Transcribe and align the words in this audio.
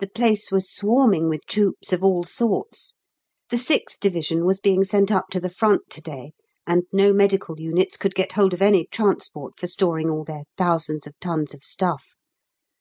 The 0.00 0.08
place 0.08 0.50
was 0.50 0.68
swarming 0.68 1.28
with 1.28 1.46
troops 1.46 1.92
of 1.92 2.02
all 2.02 2.24
sorts. 2.24 2.96
The 3.50 3.56
6th 3.56 4.00
Division 4.00 4.44
was 4.44 4.58
being 4.58 4.82
sent 4.84 5.12
up 5.12 5.26
to 5.30 5.38
the 5.38 5.48
Front 5.48 5.88
to 5.90 6.00
day, 6.00 6.32
and 6.66 6.82
no 6.92 7.12
medical 7.12 7.60
units 7.60 7.96
could 7.96 8.16
get 8.16 8.32
hold 8.32 8.52
of 8.52 8.60
any 8.62 8.86
transport 8.90 9.56
for 9.56 9.68
storing 9.68 10.10
all 10.10 10.24
their 10.24 10.42
thousands 10.58 11.06
of 11.06 11.14
tons 11.20 11.54
of 11.54 11.62
stuff. 11.62 12.16